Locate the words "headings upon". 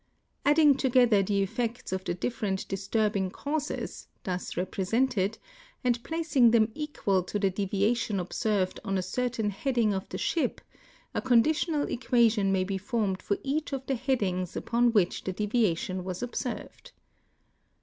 13.95-14.91